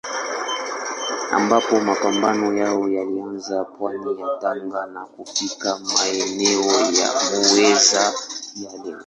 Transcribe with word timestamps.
Ambapo 1.37 1.79
mapambano 1.87 2.53
yao 2.57 2.89
yalianza 2.89 3.65
pwani 3.65 4.19
ya 4.21 4.27
Tanga 4.41 4.85
na 4.85 5.05
kufika 5.05 5.79
maeneo 5.79 6.71
ya 6.99 7.09
Muheza 7.35 8.13
ya 8.63 8.71
leo. 8.83 8.99